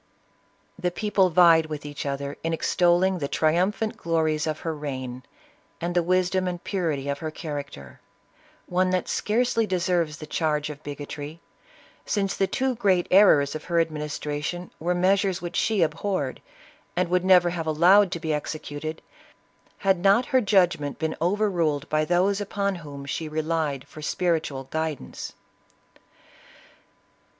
The 0.79 0.89
people 0.89 1.29
vied 1.29 1.67
with 1.67 1.85
each 1.85 2.07
other 2.07 2.35
in 2.43 2.53
extolling 2.53 3.19
the 3.19 3.27
tri 3.27 3.53
umphant 3.53 3.97
glories 3.97 4.47
of 4.47 4.61
her 4.61 4.73
reign, 4.73 5.21
and 5.79 5.93
the 5.93 6.01
wisdom 6.01 6.47
and 6.47 6.63
pu 6.63 6.77
rity 6.77 7.11
of 7.11 7.19
her 7.19 7.29
character— 7.29 7.99
one 8.65 8.89
that 8.89 9.07
scarcely 9.07 9.67
deserves 9.67 10.17
the 10.17 10.25
charge 10.25 10.71
of 10.71 10.81
bigotry, 10.81 11.39
since 12.03 12.35
the 12.35 12.47
two 12.47 12.73
great 12.73 13.05
errors 13.11 13.53
of 13.53 13.65
her 13.65 13.79
ad 13.79 13.91
ministration 13.91 14.71
were 14.79 14.95
measures 14.95 15.39
which 15.39 15.55
she 15.55 15.83
abhorred, 15.83 16.41
and 16.95 17.07
would 17.09 17.23
never 17.23 17.51
have 17.51 17.67
allowed 17.67 18.11
to 18.13 18.19
be 18.19 18.33
executed, 18.33 19.03
had 19.77 19.99
not 19.99 20.25
her 20.33 20.41
judgment 20.41 20.97
been 20.97 21.15
overruled 21.21 21.87
by 21.89 22.03
those 22.03 22.41
upon 22.41 22.73
whom 22.77 23.05
she 23.05 23.29
re 23.29 23.43
lied 23.43 23.87
for 23.87 24.01
spiritual 24.01 24.63
guidance. 24.71 25.33